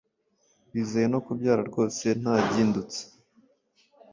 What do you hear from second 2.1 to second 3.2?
ntagindutse